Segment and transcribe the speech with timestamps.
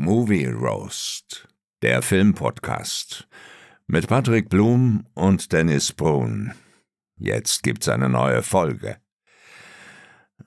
[0.00, 1.48] Movie Roast,
[1.82, 3.26] der Filmpodcast
[3.88, 6.52] mit Patrick Blum und Dennis Brun.
[7.16, 8.98] Jetzt gibt's eine neue Folge.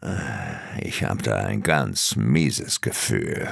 [0.01, 3.49] Äh, ich hab da ein ganz mieses Gefühl.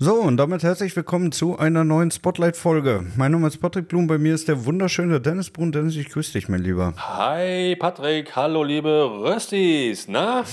[0.00, 3.12] So, und damit herzlich willkommen zu einer neuen Spotlight-Folge.
[3.14, 5.70] Mein Name ist Patrick Blum, bei mir ist der wunderschöne Dennis Brun.
[5.70, 6.94] Dennis, ich grüße dich, mein Lieber.
[6.96, 8.34] Hi, Patrick.
[8.34, 10.08] Hallo, liebe Röstis.
[10.08, 10.44] Na,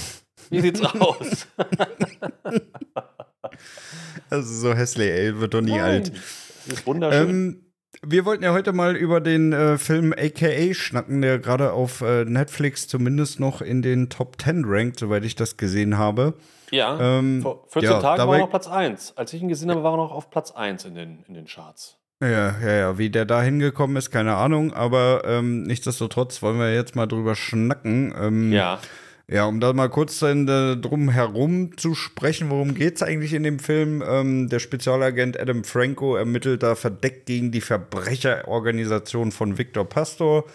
[0.50, 1.48] wie sieht's aus?
[4.30, 6.12] Also so hässlich, ey, wird doch nie Nein, alt.
[6.66, 7.30] Das ist wunderschön.
[7.30, 7.66] Ähm,
[8.02, 12.26] wir wollten ja heute mal über den äh, Film AKA schnacken, der gerade auf äh,
[12.26, 16.34] Netflix zumindest noch in den Top 10 rankt, soweit ich das gesehen habe.
[16.72, 19.14] ja, ähm, vor 14 ja, Tagen war er auf Platz 1.
[19.16, 21.46] Als ich ihn gesehen habe, war er noch auf Platz 1 in den, in den
[21.46, 21.98] Charts.
[22.22, 26.74] Ja, ja, ja, wie der da hingekommen ist, keine Ahnung, aber ähm, nichtsdestotrotz wollen wir
[26.74, 28.14] jetzt mal drüber schnacken.
[28.18, 28.80] Ähm, Ja.
[29.28, 33.42] Ja, um da mal kurz dann, äh, drum herum zu sprechen, worum geht's eigentlich in
[33.42, 34.04] dem Film?
[34.08, 40.46] Ähm, der Spezialagent Adam Franco ermittelt da verdeckt gegen die Verbrecherorganisation von Victor Pastor.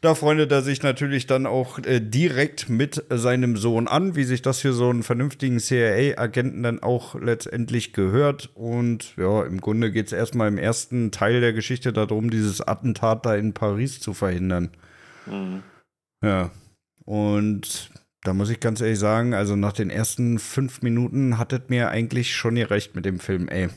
[0.00, 4.42] Da freundet er sich natürlich dann auch äh, direkt mit seinem Sohn an, wie sich
[4.42, 8.50] das für so einen vernünftigen CIA-Agenten dann auch letztendlich gehört.
[8.54, 13.36] Und ja, im Grunde geht's erstmal im ersten Teil der Geschichte darum, dieses Attentat da
[13.36, 14.70] in Paris zu verhindern.
[15.26, 15.62] Mhm.
[16.22, 16.50] Ja.
[17.04, 17.90] Und
[18.26, 22.34] da muss ich ganz ehrlich sagen, also nach den ersten fünf Minuten hattet mir eigentlich
[22.34, 23.68] schon gerecht mit dem Film, ey.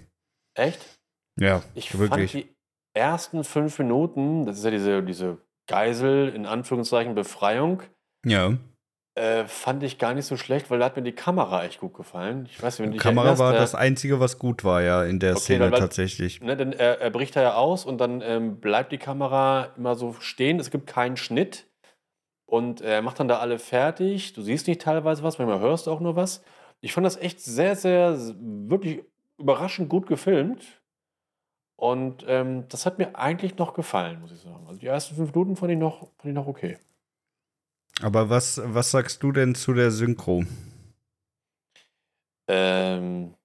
[0.57, 0.99] Echt?
[1.39, 2.31] Ja, Ich wirklich.
[2.31, 2.55] fand die
[2.93, 7.83] ersten fünf Minuten, das ist ja diese, diese Geisel, in Anführungszeichen, Befreiung,
[8.25, 8.57] ja.
[9.15, 11.93] äh, fand ich gar nicht so schlecht, weil da hat mir die Kamera echt gut
[11.93, 12.47] gefallen.
[12.51, 15.03] Ich weiß nicht, wenn Die Kamera erinnerst, war äh, das Einzige, was gut war, ja,
[15.05, 16.41] in der Okay, Szene dann war- tatsächlich.
[16.41, 19.95] Ne, denn er, er bricht da ja aus und dann ähm, bleibt die Kamera immer
[19.95, 20.59] so stehen.
[20.59, 21.67] Es gibt keinen Schnitt.
[22.49, 24.33] Und er macht dann da alle fertig.
[24.33, 26.43] Du siehst nicht teilweise was, manchmal hörst du auch nur was.
[26.81, 29.03] Ich fand das echt sehr, sehr, wirklich
[29.37, 30.81] überraschend gut gefilmt.
[31.75, 34.65] Und ähm, das hat mir eigentlich noch gefallen, muss ich sagen.
[34.67, 36.79] Also die ersten fünf Minuten fand ich noch, fand ich noch okay.
[38.01, 40.43] Aber was, was sagst du denn zu der Synchro?
[42.47, 43.35] Ähm,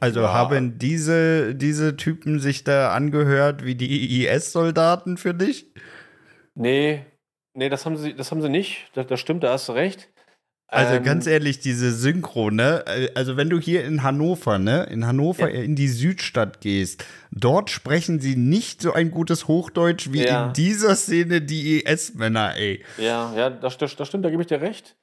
[0.00, 5.72] Also ja, haben diese, diese Typen sich da angehört wie die IS-Soldaten für dich?
[6.54, 7.04] Nee,
[7.56, 8.90] nee, das haben sie, das haben sie nicht.
[8.94, 10.08] Das, das stimmt, da hast du recht.
[10.68, 12.84] Also Ähm, ganz ehrlich, diese Synchro, ne?
[13.14, 15.62] Also wenn du hier in Hannover, ne, in Hannover Ja.
[15.62, 20.48] in die Südstadt gehst, dort sprechen sie nicht so ein gutes Hochdeutsch wie Ja.
[20.48, 22.84] in dieser Szene die IS-Männer, ey.
[22.98, 24.96] Ja, ja, das, das, das stimmt, da gebe ich dir recht.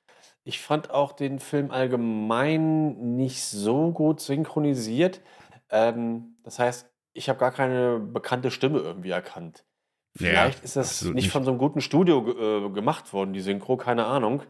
[0.44, 5.22] Ich fand auch den Film allgemein nicht so gut synchronisiert.
[5.70, 9.64] Ähm, das heißt, ich habe gar keine bekannte Stimme irgendwie erkannt.
[10.19, 11.31] Ja, Vielleicht ist das nicht, nicht.
[11.31, 14.44] von so einem guten Studio äh, gemacht worden, die Synchro, keine Ahnung.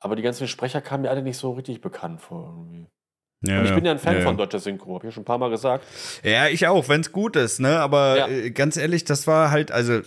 [0.00, 2.44] Aber die ganzen Sprecher kamen mir alle nicht so richtig bekannt vor.
[2.56, 2.86] Irgendwie.
[3.46, 5.22] Ja, Und ich bin ja ein Fan ja, von deutscher Synchro, habe ich ja schon
[5.22, 5.84] ein paar Mal gesagt.
[6.24, 7.78] Ja, ich auch, wenn es gut ist, ne?
[7.78, 8.28] Aber Ja.
[8.28, 10.00] äh, ganz ehrlich, das war halt, also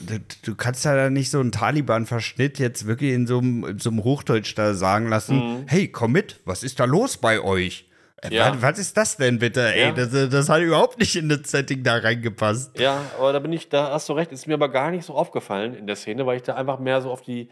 [0.44, 3.90] du, kannst ja da nicht so einen Taliban-Verschnitt jetzt wirklich in so einem in so
[3.90, 5.64] einem Hochdeutsch da sagen lassen, Mhm.
[5.68, 7.90] hey, komm mit, was ist da los bei euch?
[8.22, 8.54] Äh, Ja.
[8.54, 9.74] was, was ist das denn bitte?
[9.74, 9.92] Ey, Ja.
[9.92, 12.80] das, das hat überhaupt nicht in das Setting da reingepasst.
[12.80, 15.16] Ja, aber da bin ich, da hast du recht, ist mir aber gar nicht so
[15.16, 17.50] aufgefallen in der Szene, weil ich da einfach mehr so auf die,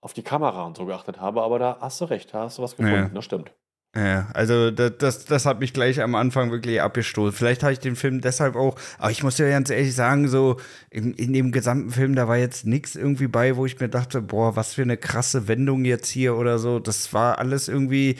[0.00, 1.42] auf die Kamera und so geachtet habe.
[1.42, 3.10] Aber da hast du recht, da hast du was gefunden, Ja.
[3.14, 3.52] das stimmt.
[3.94, 7.36] Ja, also das, das, das hat mich gleich am Anfang wirklich abgestoßen.
[7.36, 10.56] Vielleicht habe ich den Film deshalb auch, aber ich muss ja ganz ehrlich sagen, so
[10.88, 14.22] in, in dem gesamten Film, da war jetzt nichts irgendwie bei, wo ich mir dachte,
[14.22, 16.78] boah, was für eine krasse Wendung jetzt hier oder so.
[16.78, 18.16] Das war alles irgendwie,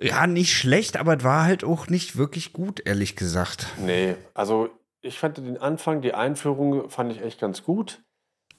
[0.00, 3.66] ja, nicht schlecht, aber es war halt auch nicht wirklich gut, ehrlich gesagt.
[3.78, 8.02] Nee, also ich fand den Anfang, die Einführung fand ich echt ganz gut.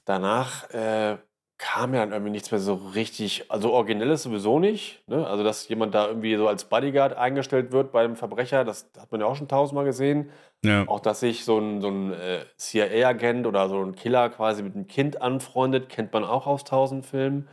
[0.05, 1.17] Danach äh,
[1.57, 5.01] kam ja dann irgendwie nichts mehr so richtig, also originelles sowieso nicht.
[5.07, 5.25] Ne?
[5.25, 9.21] Also, dass jemand da irgendwie so als Bodyguard eingestellt wird beim Verbrecher, das hat man
[9.21, 10.29] ja auch schon tausendmal gesehen.
[10.65, 10.85] Ja.
[10.87, 14.75] Auch, dass sich so ein, so ein äh, CIA-Agent oder so ein Killer quasi mit
[14.75, 17.47] einem Kind anfreundet, kennt man auch aus tausend Filmen.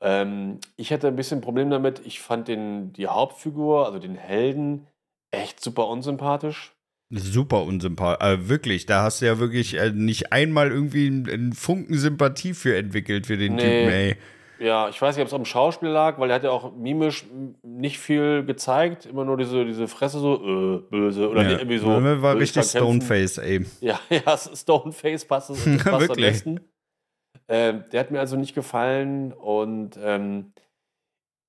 [0.00, 2.02] Ähm, ich hatte ein bisschen Problem damit.
[2.04, 4.86] Ich fand den, die Hauptfigur, also den Helden,
[5.30, 6.72] echt super unsympathisch.
[7.10, 8.26] Super unsympathisch.
[8.26, 12.76] Äh, wirklich, da hast du ja wirklich äh, nicht einmal irgendwie einen, Funken Sympathie für
[12.76, 13.62] entwickelt für den Nee.
[13.62, 14.16] Typen, ey.
[14.60, 17.24] Ja, ich weiß nicht, ob es am Schauspiel lag, weil er hat ja auch mimisch
[17.62, 19.06] nicht viel gezeigt.
[19.06, 21.30] Immer nur diese, diese Fresse so, äh, böse.
[21.30, 21.50] Oder ja.
[21.58, 21.86] irgendwie so.
[21.88, 22.64] War richtig?
[22.64, 23.64] Stoneface, ey.
[23.80, 26.60] Ja, ja, Stoneface passt, es- passt am besten.
[27.48, 30.52] Ähm, der hat mir also nicht gefallen und ähm,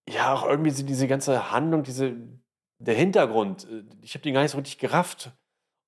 [0.08, 2.16] ja, auch irgendwie so diese ganze Handlung, diese,
[2.80, 5.32] der Hintergrund, äh, ich habe den gar nicht so richtig gerafft.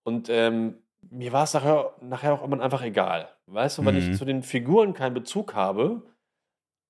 [0.03, 0.77] Und ähm,
[1.09, 3.29] mir war es nachher, nachher auch immer einfach egal.
[3.47, 4.11] Weißt du, wenn Mhm.
[4.11, 6.03] ich zu den Figuren keinen Bezug habe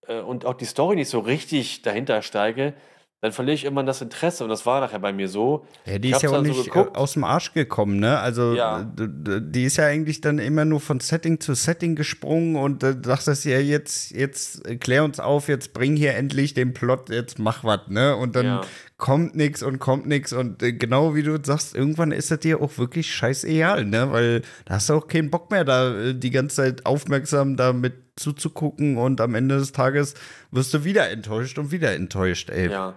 [0.07, 2.73] äh, und auch die Story nicht so richtig dahinter steige,
[3.21, 5.65] dann verliere ich immer das Interesse und das war nachher bei mir so.
[5.85, 6.97] Ja, die Ich ist ja auch dann so nicht geguckt.
[6.97, 8.17] aus dem Arsch gekommen, ne?
[8.19, 8.83] Also Ja.
[8.97, 13.45] die ist ja eigentlich dann immer nur von Setting zu Setting gesprungen und äh, dachtest
[13.45, 17.63] ja jetzt, jetzt äh, klär uns auf, jetzt bring hier endlich den Plot, jetzt mach
[17.63, 18.15] was, ne?
[18.15, 18.61] Und dann Ja.
[18.97, 22.59] kommt nix und kommt nix und äh, genau wie du sagst, irgendwann ist das dir
[22.59, 24.11] auch wirklich scheißegal, ne?
[24.11, 27.93] Weil da hast du auch keinen Bock mehr, da äh, die ganze Zeit aufmerksam damit
[28.15, 30.15] zuzugucken und am Ende des Tages
[30.51, 32.69] wirst du wieder enttäuscht und wieder enttäuscht, ey.
[32.69, 32.95] Ja.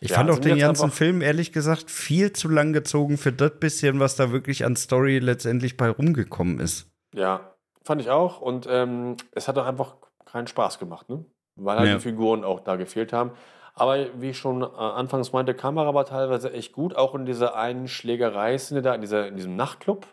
[0.00, 3.32] Ich Ja, fand auch sind den ganzen Film, ehrlich gesagt, viel zu lang gezogen für
[3.32, 6.90] das bisschen, was da wirklich an Story letztendlich bei rumgekommen ist.
[7.14, 7.54] Ja,
[7.84, 8.40] fand ich auch.
[8.40, 11.24] Und ähm, es hat auch einfach keinen Spaß gemacht, ne?
[11.56, 11.94] Weil halt Ja.
[11.96, 13.32] die Figuren auch da gefehlt haben.
[13.74, 17.54] Aber wie ich schon äh, anfangs meinte, Kamera war teilweise echt gut, auch in dieser
[17.56, 20.06] einen Schlägerei-Szene da, in, dieser, in diesem Nachtclub.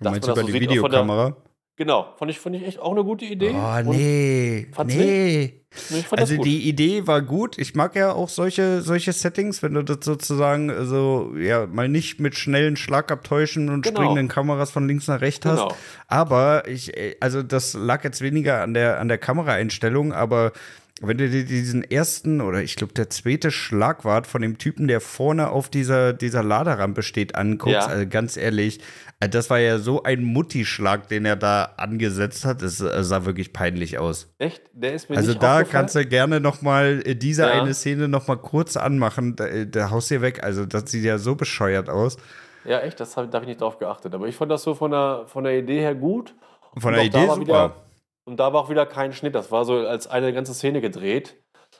[0.00, 1.36] Du meinst über so die auch Videokamera?
[1.80, 3.54] Genau, fand ich, fand ich echt auch eine gute Idee.
[3.54, 4.66] Oh, nee.
[4.84, 5.54] Nee.
[6.02, 7.56] fand Also die Idee war gut.
[7.56, 12.20] Ich mag ja auch solche, solche Settings, wenn du das sozusagen so, ja, mal nicht
[12.20, 13.98] mit schnellen Schlagabtäuschen und Genau.
[13.98, 15.56] springenden Kameras von links nach rechts hast.
[15.56, 15.74] Genau.
[16.06, 20.52] Aber ich, äh, also das lag jetzt weniger an der, an der Kameraeinstellung, aber
[21.02, 25.00] wenn du dir diesen ersten oder ich glaube der zweite Schlagwart von dem Typen, der
[25.00, 27.86] vorne auf dieser, dieser Laderampe steht, anguckst, Ja.
[27.86, 28.80] also ganz ehrlich,
[29.18, 32.60] äh, das war ja so ein Mutti-Schlag, den er da angesetzt hat.
[32.62, 34.32] Es äh, sah wirklich peinlich aus.
[34.38, 34.62] Echt?
[34.74, 37.62] Der ist mir Also nicht da kannst du gerne noch mal äh, diese Ja.
[37.62, 39.36] eine Szene noch mal kurz anmachen.
[39.36, 40.44] Da, da haust du weg.
[40.44, 42.18] Also das sieht ja so bescheuert aus.
[42.66, 44.14] Ja, echt, das hab, da habe ich nicht drauf geachtet.
[44.14, 46.34] Aber ich fand das so von der, von der Idee her gut.
[46.76, 47.40] Von Und der Idee super.
[47.40, 47.74] Wieder,
[48.30, 49.34] und da war auch wieder kein Schnitt.
[49.34, 51.36] Das war so als eine ganze Szene gedreht.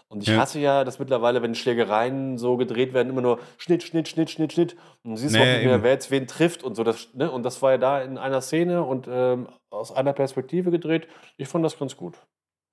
[0.09, 0.39] Und ich Ja.
[0.39, 4.53] hasse ja das mittlerweile, wenn Schlägereien so gedreht werden, immer nur Schnitt, Schnitt, Schnitt, Schnitt,
[4.53, 4.77] Schnitt.
[5.05, 6.83] Und du siehst Nee, auch nicht mehr, wer jetzt wen trifft und so.
[6.85, 7.31] Das, ne?
[7.31, 11.07] Und das war ja da in einer Szene und ähm, aus einer Perspektive gedreht.
[11.37, 12.17] Ich fand das ganz gut.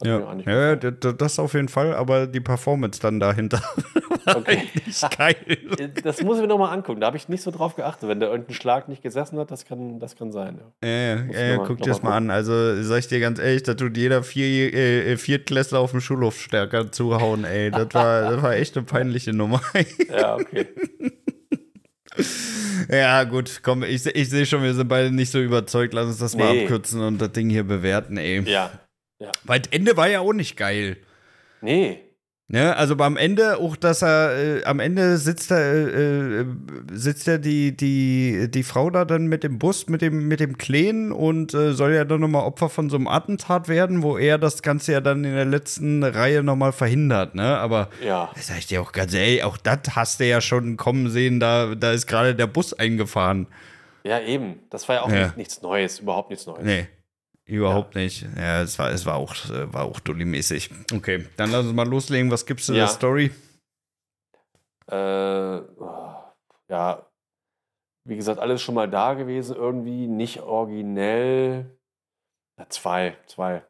[0.01, 3.61] Hat Ja, ja das auf jeden Fall, aber die Performance dann dahinter
[4.35, 4.63] Okay.
[5.17, 5.35] geil.
[6.03, 6.99] Das muss ich mir nochmal angucken.
[7.01, 8.09] Da habe ich nicht so drauf geachtet.
[8.09, 10.59] Wenn da irgendein Schlag nicht gesessen hat, das kann, das kann sein.
[10.83, 10.87] Ja.
[10.89, 12.29] Ja, ja, noch mal- guck dir das mal mal an.
[12.31, 16.39] Also, sag ich dir ganz ehrlich, da tut jeder vier, äh, Viertklässler auf dem Schulhof
[16.39, 17.71] stärker zuhauen, ey.
[17.71, 19.61] Das war, das war echt eine peinliche Nummer.
[20.09, 20.67] Ja, okay.
[22.89, 25.93] ja, gut, komm, ich, ich sehe schon, wir sind beide nicht so überzeugt.
[25.93, 26.61] Lass uns das mal Nee.
[26.63, 28.41] abkürzen und das Ding hier bewerten, ey.
[28.41, 28.71] Ja.
[29.43, 30.97] Weil das Ende war ja auch nicht geil.
[31.61, 31.99] Nee.
[32.49, 36.45] Ne, also beim Ende auch, dass er äh, am Ende sitzt da äh, äh,
[36.93, 40.57] sitzt ja die die die Frau da dann mit dem Bus mit dem mit dem
[40.57, 44.37] Kleen und äh, soll ja dann nochmal Opfer von so einem Attentat werden, wo er
[44.37, 47.57] das Ganze ja dann in der letzten Reihe nochmal verhindert, ne?
[47.57, 48.31] Aber Ja.
[48.33, 51.41] das sag ich dir auch ganz ey, auch das hast du ja schon kommen sehen,
[51.41, 53.47] da da ist gerade der Bus eingefahren.
[54.05, 54.59] Ja, eben.
[54.69, 55.25] Das war ja auch Ja.
[55.25, 56.63] Nicht, nichts Neues, überhaupt nichts Neues.
[56.63, 56.87] Nee.
[57.47, 58.27] Überhaupt nicht.
[58.35, 60.69] Ja, es war, es war auch, äh, war auch dulli-mäßig.
[60.93, 62.29] Okay, dann lass uns mal loslegen.
[62.29, 62.81] Was gibt's in Ja.
[62.81, 63.31] der Story?
[64.89, 66.13] Äh, oh,
[66.69, 67.09] ja,
[68.05, 71.77] wie gesagt, alles schon mal da gewesen, irgendwie nicht originell.
[72.59, 73.63] Ja, zwei, zwei.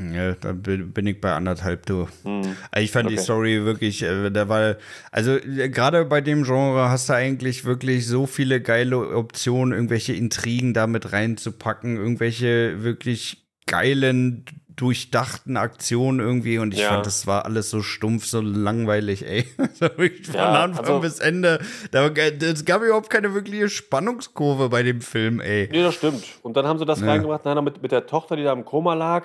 [0.00, 2.08] Ja, da bin ich bei anderthalb, du.
[2.24, 2.56] Hm.
[2.70, 3.22] Also Ich fand die Okay.
[3.22, 4.76] Story wirklich, äh, da war,
[5.12, 10.14] also äh, gerade bei dem Genre hast du eigentlich wirklich so viele geile Optionen, irgendwelche
[10.14, 14.44] Intrigen damit reinzupacken, irgendwelche wirklich geilen,
[14.74, 16.88] durchdachten Aktionen irgendwie und ich Ja.
[16.88, 19.44] fand, das war alles so stumpf, so langweilig, ey.
[19.78, 21.60] Von Ja, Anfang also- bis Ende.
[21.92, 25.68] Da, es gab überhaupt keine wirkliche Spannungskurve bei dem Film, ey.
[25.70, 26.24] Nee, das stimmt.
[26.42, 27.08] Und dann haben sie das Ja.
[27.08, 29.24] reingemacht, dann mit, mit der Tochter, die da im Koma lag.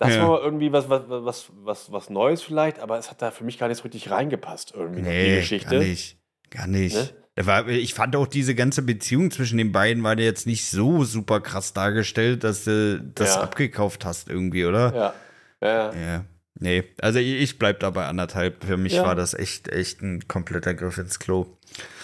[0.00, 0.26] Das Ja.
[0.26, 3.58] war irgendwie was, was, was, was, was Neues vielleicht, aber es hat da für mich
[3.58, 5.68] gar nicht so richtig reingepasst, irgendwie, noch, die Geschichte.
[5.70, 6.16] gar nicht.
[6.50, 6.96] Gar nicht.
[6.96, 7.68] Ne?
[7.68, 11.74] Ich fand auch diese ganze Beziehung zwischen den beiden war jetzt nicht so super krass
[11.74, 13.42] dargestellt, dass du das Ja.
[13.42, 14.94] abgekauft hast irgendwie, oder?
[14.94, 15.14] Ja.
[15.62, 15.94] Ja.
[15.94, 16.24] Ja.
[16.58, 18.64] Nee, also ich, ich bleib dabei anderthalb.
[18.64, 19.04] Für mich Ja.
[19.04, 21.46] war das echt, echt ein kompletter Griff ins Klo.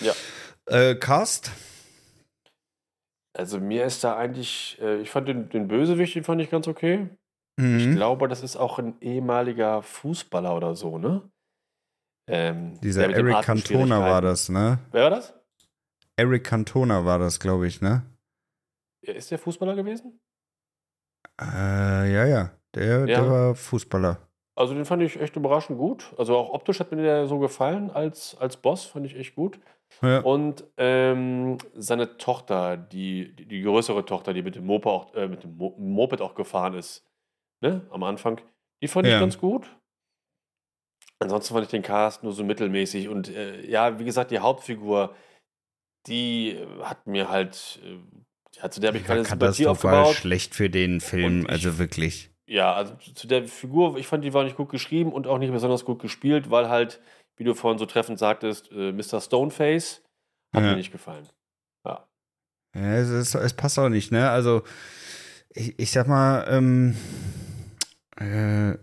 [0.00, 0.12] Ja.
[0.66, 1.50] Äh, Cast?
[3.34, 6.68] Also mir ist da eigentlich, äh, ich fand den, den Bösewicht, den fand ich ganz
[6.68, 7.08] okay.
[7.58, 7.94] Ich Mhm.
[7.96, 11.22] glaube, das ist auch ein ehemaliger Fußballer oder so, ne?
[12.28, 14.78] Ähm, Dieser Eric Cantona war das, ne?
[14.92, 15.32] Wer war das?
[16.16, 18.02] Eric Cantona war das, glaube ich, ne?
[19.02, 20.20] Ist der Fußballer gewesen?
[21.40, 22.50] Äh, ja, ja.
[22.74, 23.06] Der, Ja.
[23.06, 24.18] der war Fußballer.
[24.54, 26.14] Also den fand ich echt überraschend gut.
[26.18, 29.58] Also auch optisch hat mir der so gefallen als, als Boss, fand ich echt gut.
[30.02, 30.20] Ja.
[30.20, 35.28] Und ähm, seine Tochter, die, die, die größere Tochter, die mit dem, Moped auch, äh,
[35.28, 37.04] mit dem Mo Moped auch gefahren ist,
[37.60, 38.40] ne, am Anfang,
[38.82, 39.14] die fand Ja.
[39.14, 39.66] ich ganz gut.
[41.18, 43.08] Ansonsten fand ich den Cast nur so mittelmäßig.
[43.08, 45.14] Und äh, ja, wie gesagt, die Hauptfigur,
[46.06, 47.96] die äh, hat mir halt, äh,
[48.60, 50.14] ja, zu der habe ich keine Sympathie aufgebaut.
[50.14, 52.30] schlecht für den Film, ich- also wirklich.
[52.48, 55.50] Ja, also zu der Figur, ich fand, die war nicht gut geschrieben und auch nicht
[55.52, 57.00] besonders gut gespielt, weil halt
[57.38, 59.20] wie du vorhin so treffend sagtest, äh, Mr.
[59.20, 60.02] Stoneface,
[60.54, 60.70] hat Ja.
[60.70, 61.28] mir nicht gefallen.
[61.84, 62.06] Ja.
[62.74, 64.30] Ja, es, ist, es passt auch nicht, ne?
[64.30, 64.62] Also,
[65.50, 66.96] ich, ich sag mal, ähm,
[68.18, 68.78] äh,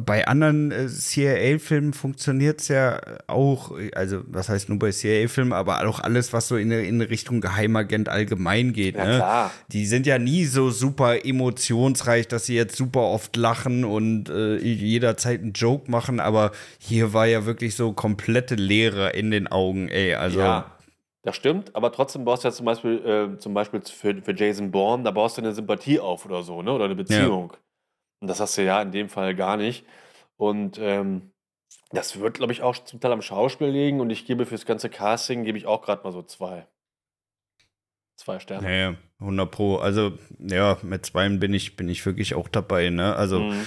[0.00, 5.86] bei anderen äh, CIA-Filmen funktioniert es ja auch, also was heißt nur bei CIA-Filmen, aber
[5.86, 9.16] auch alles, was so in, in Richtung Geheimagent allgemein geht, Ja, ne?
[9.16, 9.50] klar.
[9.68, 14.56] Die sind ja nie so super emotionsreich, dass sie jetzt super oft lachen und äh,
[14.56, 19.88] jederzeit einen Joke machen, aber hier war ja wirklich so komplette Leere in den Augen,
[19.88, 20.14] ey.
[20.14, 20.72] Also, ja,
[21.22, 24.72] das stimmt, aber trotzdem baust du ja zum Beispiel, äh, zum Beispiel für, für Jason
[24.72, 26.72] Bourne, da baust du eine Sympathie auf oder so, ne?
[26.72, 27.52] Oder eine Beziehung.
[28.20, 29.84] Und das hast du ja in dem Fall gar nicht.
[30.36, 31.30] Und ähm,
[31.90, 34.90] das wird, glaube ich, auch zum Teil am Schauspiel liegen und ich gebe fürs ganze
[34.90, 36.66] Casting, gebe ich auch gerade mal so zwei.
[38.16, 38.78] Zwei Sterne.
[38.78, 39.76] Ja, 100 Pro.
[39.76, 43.14] Also, ja, mit zweien bin ich, bin ich wirklich auch dabei, ne?
[43.14, 43.66] Also, Mhm.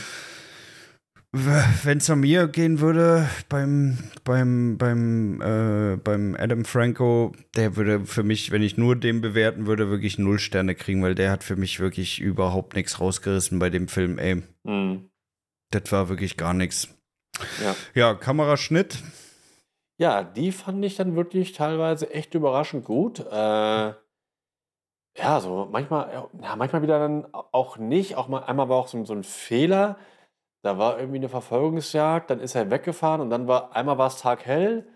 [1.31, 8.05] Wenn es an mir gehen würde, beim, beim, beim, äh, beim Adam Franco, der würde
[8.05, 11.43] für mich, wenn ich nur den bewerten würde, wirklich null Sterne kriegen, weil der hat
[11.43, 14.41] für mich wirklich überhaupt nichts rausgerissen bei dem Film, ey.
[14.63, 15.09] Mhm.
[15.69, 16.87] Das war wirklich gar nichts.
[17.63, 17.75] Ja.
[17.93, 18.97] Ja, Kameraschnitt.
[19.97, 23.19] Ja, die fand ich dann wirklich teilweise echt überraschend gut.
[23.19, 23.93] Äh,
[25.17, 28.15] ja, so manchmal, ja, manchmal wieder dann auch nicht.
[28.15, 29.97] Auch mal, einmal war auch so, so ein Fehler.
[30.61, 34.17] Da war irgendwie eine Verfolgungsjagd, dann ist er weggefahren und dann war einmal war es
[34.19, 34.87] taghell.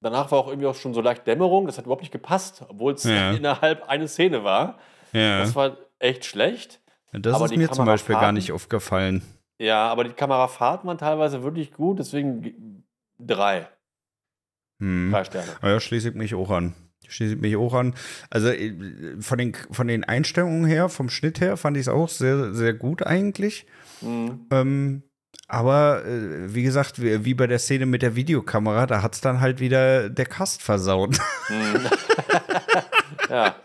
[0.00, 1.66] Danach war auch irgendwie auch schon so leicht Dämmerung.
[1.66, 3.30] Das hat überhaupt nicht gepasst, obwohl es Ja.
[3.36, 4.78] innerhalb eine Szene war.
[5.12, 6.80] Ja, Das war echt schlecht.
[7.12, 9.22] das aber ist mir zum Beispiel gar nicht aufgefallen.
[9.60, 12.84] Ja, aber die Kamerafahrten waren teilweise wirklich gut, deswegen
[13.20, 13.68] drei.
[14.80, 15.10] Hm.
[15.12, 15.52] Drei Sterne.
[15.62, 16.74] Ja, schließe ich mich auch an.
[17.06, 17.94] Schließe ich mich auch an.
[18.30, 18.74] Also äh,
[19.20, 22.74] von den, von den Einstellungen her, vom Schnitt her, fand ich es auch sehr, sehr
[22.74, 23.66] gut eigentlich.
[24.00, 24.46] Mhm.
[24.50, 25.02] Ähm,
[25.48, 29.20] aber äh, wie gesagt, wie, wie bei der Szene mit der Videokamera, da hat es
[29.20, 31.18] dann halt wieder der Cast versaut.
[31.48, 31.86] Mhm.
[33.30, 33.56] ja.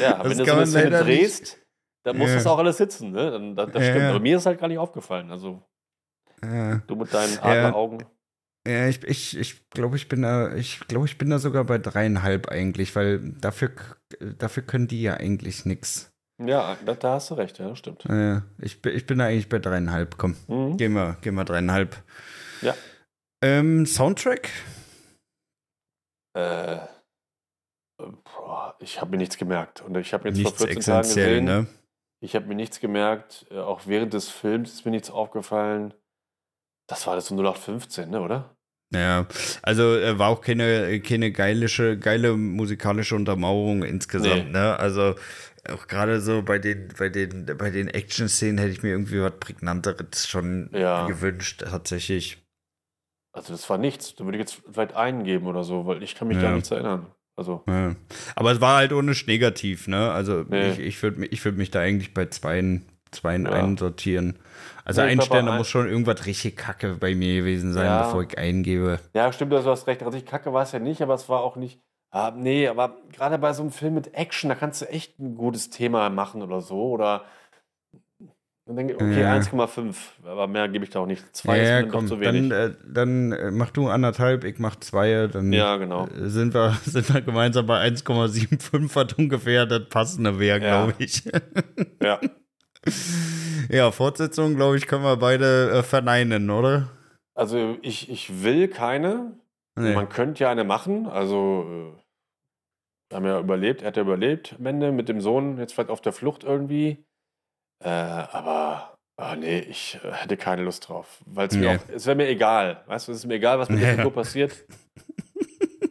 [0.00, 1.58] Ja, Das wenn du so eine Szene nicht- drehst,
[2.04, 2.36] dann muss Ja.
[2.36, 3.30] das auch alles sitzen, ne?
[3.30, 4.06] Dann, das, das Ja, stimmt.
[4.06, 5.30] Aber mir ist halt gar nicht aufgefallen.
[5.30, 5.62] Also,
[6.42, 6.76] ja.
[6.86, 8.04] du mit deinen Adleraugen.
[8.66, 11.78] Ja, ich, ich, ich glaube, ich bin da, ich glaube, ich bin da sogar bei
[11.78, 13.72] dreieinhalb eigentlich, weil dafür,
[14.38, 16.11] dafür können die ja eigentlich nichts.
[16.38, 18.04] Ja, da, da hast du recht, ja, das stimmt.
[18.06, 20.18] Äh, ich, bin- ich bin da eigentlich bei dreieinhalb.
[20.18, 20.76] Komm, Mhm.
[20.76, 22.02] gehen wir, gehen wir dreieinhalb.
[22.62, 22.74] Ja.
[23.42, 24.48] Ähm, Soundtrack?
[26.34, 26.78] Äh,
[27.98, 29.82] boah, ich habe mir nichts gemerkt.
[29.82, 31.66] Und ich habe jetzt Nichts vor 14 Tagen gesehen, ne?
[32.20, 33.46] ich habe mir nichts gemerkt.
[33.50, 35.94] Äh, Auch während des Films ist mir nichts aufgefallen.
[36.88, 38.56] Das war das so 0815, ne, oder?
[38.94, 39.26] Ja,
[39.62, 44.52] also äh, war auch keine, keine geilische, geile musikalische Untermauerung insgesamt, Nee.
[44.52, 44.78] ne?
[44.78, 45.14] Also
[45.70, 49.32] auch gerade so bei den, bei den, bei den Action-Szenen hätte ich mir irgendwie was
[49.40, 51.06] Prägnanteres schon Ja.
[51.06, 52.38] gewünscht, tatsächlich.
[53.34, 54.14] Also, das war nichts.
[54.14, 56.52] Da würde ich jetzt vielleicht einen geben oder so, weil ich kann mich da Ja.
[56.52, 57.06] nichts erinnern.
[57.34, 57.96] Also, Ja.
[58.36, 60.10] Aber es war halt ohne negativ, ne?
[60.12, 60.72] Also Nee.
[60.72, 64.38] ich, ich würde ich würd mich da eigentlich bei zweien, zweien einsortieren.
[64.84, 68.02] Also Nee, ein Stern, da muss schon irgendwas richtig kacke bei mir gewesen sein, Ja.
[68.04, 68.98] bevor ich eingebe.
[69.14, 70.04] Ja, stimmt, du hast recht.
[70.04, 71.80] Richtig kacke war es ja nicht, aber es war auch nicht.
[72.10, 75.34] Ah, nee, aber gerade bei so einem Film mit Action, da kannst du echt ein
[75.34, 76.90] gutes Thema machen oder so.
[76.90, 77.24] Oder
[78.66, 79.32] dann denke ich, okay, Ja.
[79.34, 79.94] 1,5.
[80.24, 81.24] Aber mehr gebe ich da auch nicht.
[81.34, 82.50] Zwei ja, ist mir komm, zu wenig.
[82.50, 86.06] dann, äh, dann äh, mach du anderthalb, ich mach zwei, dann ja, genau.
[86.08, 90.84] äh, sind, wir, sind wir gemeinsam bei 1,75, was ungefähr das passende wäre, Ja.
[90.84, 91.22] glaube ich.
[92.02, 92.20] Ja.
[93.70, 96.88] ja, Fortsetzung, glaube ich, können wir beide äh, verneinen, oder?
[97.34, 99.38] Also ich, ich will keine.
[99.78, 99.94] Nee.
[99.94, 101.06] Man könnte ja eine machen.
[101.06, 101.64] Also
[101.96, 102.02] äh,
[103.10, 105.90] wir haben ja überlebt, er hat ja überlebt am Ende mit dem Sohn, jetzt vielleicht
[105.90, 107.04] auf der Flucht irgendwie.
[107.82, 111.20] Äh, aber ah, nee, ich äh, hätte keine Lust drauf.
[111.26, 111.60] Weil es Nee.
[111.60, 112.82] mir auch, es wäre mir egal.
[112.86, 113.96] Weißt du, es ist mir egal, was mit der Ja.
[113.96, 114.52] Figur passiert.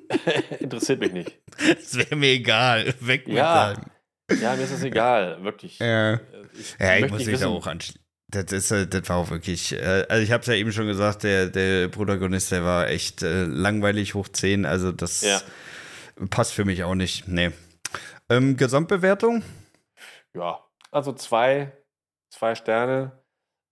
[0.59, 1.39] Interessiert mich nicht.
[1.57, 3.73] Es wäre mir egal, weg mit Ja.
[3.73, 3.85] deinem-
[4.39, 5.79] Ja, mir ist es egal, wirklich.
[5.79, 6.19] Ja.
[6.53, 8.01] Ich, Ja, ich muss mich da auch anschließen.
[8.29, 10.87] Das, ist, äh, das war auch wirklich, äh, also ich habe es ja eben schon
[10.87, 15.41] gesagt, der, der Protagonist, der war echt äh, langweilig hoch 10, also das Ja.
[16.29, 17.27] passt für mich auch nicht.
[17.27, 17.51] Nee.
[18.29, 19.43] Ähm, Gesamtbewertung?
[20.33, 20.59] Ja,
[20.91, 21.73] also zwei,
[22.33, 23.11] zwei Sterne,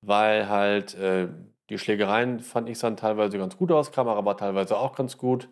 [0.01, 1.29] weil halt äh,
[1.69, 5.47] die Schlägereien fand ich sahen teilweise ganz gut aus, Kamera war teilweise auch ganz gut,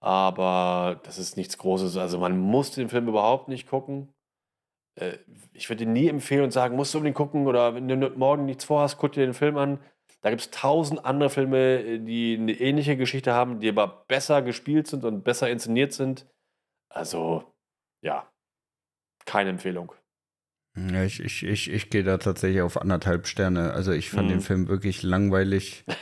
[0.00, 1.96] aber das ist nichts Großes.
[1.96, 4.12] Also man muss den Film überhaupt nicht gucken.
[4.96, 5.18] Äh,
[5.52, 8.44] ich würde ihn nie empfehlen und sagen, musst du unbedingt gucken oder wenn du morgen
[8.44, 9.78] nichts vorhast, guck dir den Film an.
[10.20, 14.42] Da gibt es tausend andere Filme, äh, die eine ähnliche Geschichte haben, die aber besser
[14.42, 16.26] gespielt sind und besser inszeniert sind.
[16.88, 17.44] Also,
[18.02, 18.30] ja,
[19.26, 19.92] keine Empfehlung.
[20.76, 23.72] Ja, ich, ich, ich, ich gehe da tatsächlich auf anderthalb Sterne.
[23.72, 24.32] Also ich fand Mhm.
[24.32, 25.84] den Film wirklich langweilig.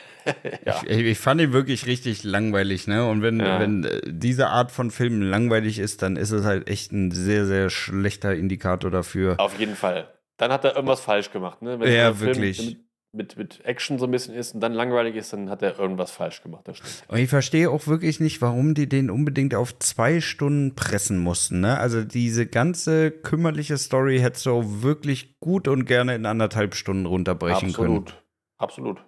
[0.64, 0.80] Ja.
[0.86, 3.08] ich, ich fand ihn wirklich richtig langweilig, ne?
[3.08, 3.58] Und wenn, Ja.
[3.58, 7.44] wenn äh, diese Art von Film langweilig ist, dann ist es halt echt ein sehr,
[7.44, 9.34] sehr schlechter Indikator dafür.
[9.40, 10.06] Auf jeden Fall.
[10.36, 11.60] Dann hat er irgendwas falsch gemacht.
[11.60, 11.80] Ne?
[11.80, 12.76] Wenn Ja, der Film wirklich.
[13.14, 16.10] Mit, mit, Action so ein bisschen ist und dann langweilig ist, dann hat er irgendwas
[16.10, 16.66] falsch gemacht.
[17.08, 21.60] Und ich verstehe auch wirklich nicht, warum die den unbedingt auf zwei Stunden pressen mussten.
[21.60, 21.78] Ne?
[21.78, 27.04] Also diese ganze kümmerliche Story hättest du auch wirklich gut und gerne in anderthalb Stunden
[27.04, 27.98] runterbrechen können.
[27.98, 28.22] Absolut.
[28.56, 29.04] Absolut.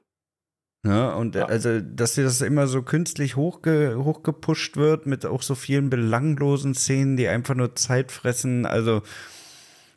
[0.84, 1.16] Ne?
[1.16, 1.46] Und Ja.
[1.46, 6.75] also, dass dir das immer so künstlich hochge hochgepusht wird mit auch so vielen belanglosen
[6.75, 8.66] Szenen, die einfach nur Zeit fressen.
[8.66, 9.02] Also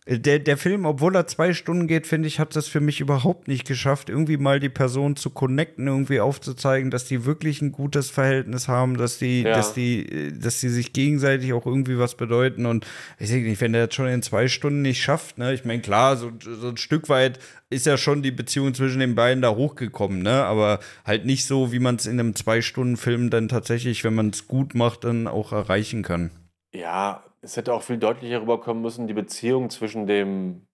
[0.10, 3.50] der, der Film, obwohl er zwei Stunden geht, finde ich, hat das für mich überhaupt
[3.50, 8.10] nicht geschafft, irgendwie mal die Person zu connecten, irgendwie aufzuzeigen, dass die wirklich ein gutes
[8.10, 9.54] Verhältnis haben, dass die, Ja.
[9.54, 12.66] dass die, dass die sich gegenseitig auch irgendwie was bedeuten.
[12.66, 12.88] Und
[13.20, 15.82] ich denke nicht, wenn der das schon in zwei Stunden nicht schafft, ne, ich meine,
[15.82, 19.50] klar, so, so ein Stück weit ist ja schon die Beziehung zwischen den beiden da
[19.54, 20.46] hochgekommen, ne?
[20.46, 24.48] Aber halt nicht so, wie man es in einem Zwei-Stunden-Film dann tatsächlich, wenn man es
[24.48, 26.32] gut macht, dann auch erreichen kann.
[26.74, 30.68] Ja, es hätte auch viel deutlicher rüberkommen müssen, die Beziehung zwischen dem,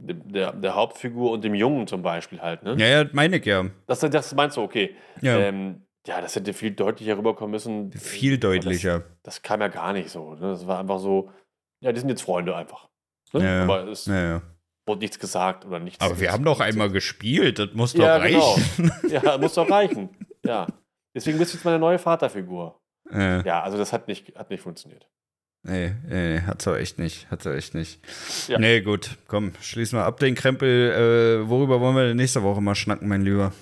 [0.00, 2.62] der, der Hauptfigur und dem Jungen zum Beispiel halt.
[2.62, 2.76] Ne?
[2.78, 3.66] Ja, ja, meine ich ja.
[3.86, 4.94] Das, das meinst du, okay.
[5.20, 7.92] Ja, Ähm, ja, das hätte viel deutlicher rüberkommen müssen.
[7.92, 9.00] viel deutlicher.
[9.00, 10.34] Das, das kam ja gar nicht so.
[10.34, 10.40] Ne?
[10.52, 11.30] Das war einfach so,
[11.82, 12.88] ja, die sind jetzt Freunde einfach.
[13.32, 13.44] Ne?
[13.44, 13.62] Ja.
[13.64, 14.40] Aber es Ja,
[14.86, 16.02] wurde nichts gesagt oder nichts.
[16.04, 18.62] Aber wir haben doch einmal gespielt, das muss doch ja, reichen.
[18.76, 18.94] Genau.
[19.08, 20.08] Ja, muss doch reichen.
[20.44, 20.66] Ja.
[21.14, 22.80] Deswegen bist du jetzt meine neue Vaterfigur.
[23.12, 25.08] Ja, also das hat nicht, hat nicht funktioniert.
[25.62, 27.30] Nee, nee, hat's auch echt nicht.
[27.30, 28.00] Hat's auch echt nicht.
[28.48, 28.58] Ja.
[28.58, 31.42] Nee, gut, komm, schließ mal ab den Krempel.
[31.44, 33.52] Äh, worüber wollen wir denn nächste Woche mal schnacken, mein Lieber?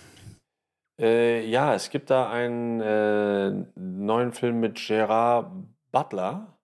[1.00, 5.52] Äh, ja, es gibt da einen äh, neuen Film mit Gerard
[5.93, 6.59] Butler.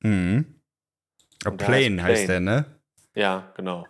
[0.00, 0.60] Mhm.
[1.44, 2.64] A Plane heißt heißt der, ne?
[3.14, 3.86] Ja, genau.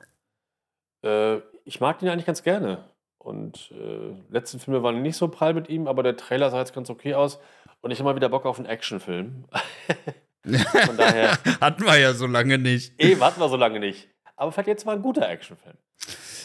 [1.04, 2.84] Äh, ich mag den eigentlich ganz gerne.
[3.18, 6.74] Und äh, letzten Filme waren nicht so prall mit ihm, aber der Trailer sah jetzt
[6.74, 7.38] ganz okay aus.
[7.82, 9.44] Und ich habe mal wieder Bock auf einen Actionfilm.
[10.44, 12.92] Von daher, Hatten wir ja so lange nicht.
[13.02, 14.08] eh, warten wir so lange nicht.
[14.36, 15.76] Aber vielleicht jetzt mal ein guter Actionfilm.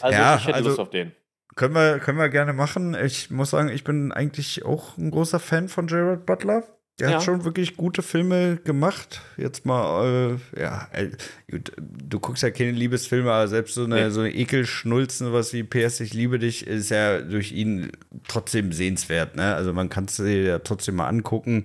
[0.00, 1.12] Also Ja, ich hätte also- Lust auf den.
[1.54, 2.94] Können wir, können wir gerne machen.
[3.02, 6.64] Ich muss sagen, ich bin eigentlich auch ein großer Fan von Gerard Butler.
[6.98, 7.16] Der Ja.
[7.16, 9.22] hat schon wirklich gute Filme gemacht.
[9.38, 11.10] Jetzt mal, äh, ja, äh,
[11.50, 14.10] gut, du guckst ja keine Liebesfilme, aber selbst so eine, Nee.
[14.10, 17.90] so eine Ekelschnulzen, was wie PS, ich liebe dich, ist ja durch ihn
[18.28, 19.36] trotzdem sehenswert.
[19.36, 19.54] Ne?
[19.54, 21.64] Also man kann es sich ja trotzdem mal angucken.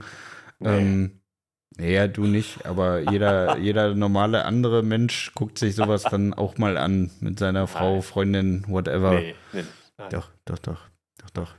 [0.59, 0.69] Nee.
[0.79, 1.20] Ähm,
[1.79, 6.77] ja, du nicht, aber jeder, jeder normale andere Mensch guckt sich sowas dann auch mal
[6.77, 8.01] an mit seiner Frau, Nein.
[8.03, 9.11] Freundin, whatever.
[9.13, 9.63] Nee, nee.
[9.97, 10.09] Nein.
[10.11, 10.79] Doch, doch, doch,
[11.19, 11.55] doch, doch.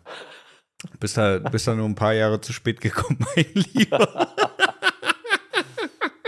[0.98, 4.32] Bist da, bist da nur ein paar Jahre zu spät gekommen, mein Lieber.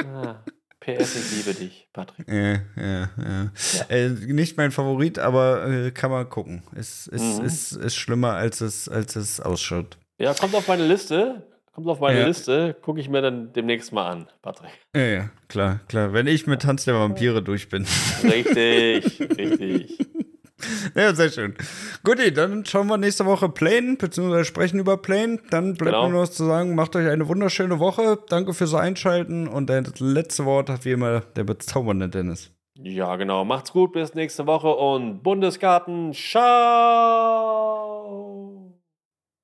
[0.04, 0.36] Ah,
[0.80, 2.28] PS, ich liebe dich, Patrick.
[2.28, 3.50] ja, ja, ja.
[3.88, 6.62] Äh, nicht mein Favorit, aber äh, kann man gucken.
[6.76, 7.44] Ist, ist, Mhm.
[7.44, 9.98] ist, ist schlimmer, als es, als es ausschaut.
[10.18, 11.42] Ja, kommt auf meine Liste.
[11.74, 12.26] Kommt auf meine Ja.
[12.28, 12.76] Liste.
[12.82, 14.70] Gucke ich mir dann demnächst mal an, Patrick.
[14.94, 16.12] Ja, ja, klar, klar.
[16.12, 17.84] Wenn ich mit Tanz der Vampire durch bin.
[18.22, 19.98] Richtig, richtig.
[20.94, 21.54] Ja, sehr schön.
[22.04, 25.38] Guti, dann schauen wir nächste Woche Plane, beziehungsweise sprechen über Plane.
[25.50, 26.06] Dann bleibt Genau.
[26.06, 26.74] mir nur was zu sagen.
[26.74, 28.16] Macht euch eine wunderschöne Woche.
[28.30, 29.46] Danke fürs Einschalten.
[29.46, 32.50] Und das letzte Wort hat wie immer der bezaubernde Dennis.
[32.80, 33.44] Ja, genau.
[33.44, 36.14] Macht's gut, bis nächste Woche und Bundesgarten.
[36.14, 36.44] Ciao!